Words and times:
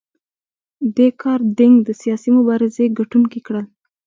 دې 0.95 1.07
کار 1.21 1.39
دینګ 1.57 1.75
د 1.87 1.89
سیاسي 2.01 2.29
مبارزې 2.37 2.85
ګټونکي 2.97 3.39
کړل. 3.47 3.65